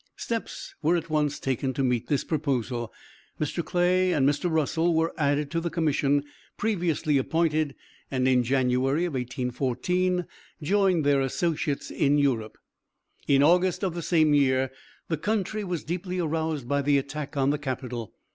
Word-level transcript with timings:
Steps 0.17 0.73
were 0.81 0.95
at 0.95 1.11
once 1.11 1.39
taken 1.39 1.75
to 1.75 1.83
meet 1.83 2.07
this 2.07 2.23
proposal. 2.23 2.91
Mr. 3.39 3.63
Clay 3.63 4.11
and 4.13 4.27
Mr. 4.27 4.49
Russell 4.49 4.95
were 4.95 5.13
added 5.15 5.51
to 5.51 5.59
the 5.59 5.69
commission 5.69 6.23
previously 6.57 7.19
appointed, 7.19 7.75
and 8.09 8.27
in 8.27 8.41
January, 8.41 9.07
1814, 9.07 10.25
joined 10.59 11.03
their 11.05 11.21
associates 11.21 11.91
in 11.91 12.17
Europe. 12.17 12.57
In 13.27 13.43
August 13.43 13.83
of 13.83 13.93
the 13.93 14.01
same 14.01 14.33
year 14.33 14.71
the 15.07 15.17
country 15.17 15.63
was 15.63 15.83
deeply 15.83 16.17
aroused 16.17 16.67
by 16.67 16.81
the 16.81 16.97
attack 16.97 17.37
on 17.37 17.51
the 17.51 17.59
capitol. 17.59 18.11